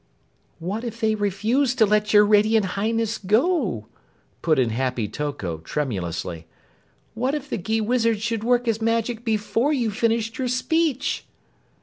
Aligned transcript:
"What 0.57 0.83
if 0.83 0.99
they 0.99 1.13
refuse 1.13 1.75
to 1.75 1.85
let 1.85 2.11
your 2.11 2.25
radiant 2.25 2.65
Highness 2.75 3.19
go?" 3.19 3.85
put 4.41 4.57
in 4.57 4.71
Happy 4.71 5.07
Toko 5.07 5.59
tremulously. 5.59 6.47
"What 7.13 7.35
if 7.35 7.47
the 7.47 7.59
Gheewizard 7.59 8.19
should 8.19 8.43
work 8.43 8.65
his 8.65 8.81
magic 8.81 9.23
before 9.23 9.71
you 9.73 9.91
finished 9.91 10.39
your 10.39 10.47
speech?" 10.47 11.27